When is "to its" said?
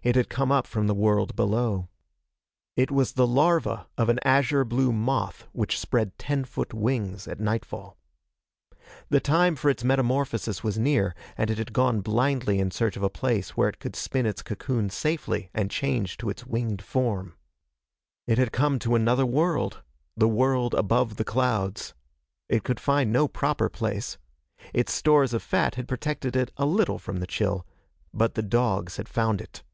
16.18-16.46